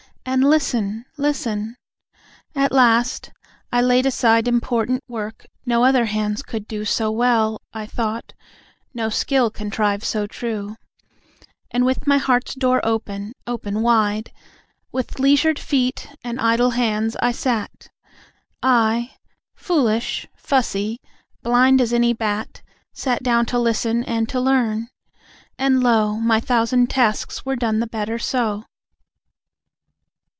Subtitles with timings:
[0.23, 1.77] And listen listen!)
[2.53, 3.31] At last,
[3.71, 8.33] I laid aside Important work, no other hands could do So well (I thought),
[8.93, 10.75] no skill contrive so true.
[11.71, 14.31] And with my heart's door open open wide
[14.91, 17.89] With leisured feet, and idle hands, I sat.
[18.61, 19.15] I,
[19.55, 21.01] foolish, fussy,
[21.41, 22.61] blind as any bat,
[22.93, 24.87] Sat down to listen, and to learn.
[25.57, 28.65] And lo, My thousand tasks were done the better so.